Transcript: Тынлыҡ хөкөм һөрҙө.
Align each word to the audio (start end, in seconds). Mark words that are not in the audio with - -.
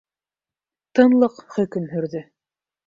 Тынлыҡ 0.99 1.39
хөкөм 1.59 1.89
һөрҙө. 1.97 2.29